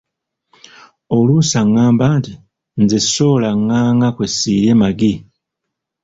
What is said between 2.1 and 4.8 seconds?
nti, "nze ssoola ngaanga kwe ssiirye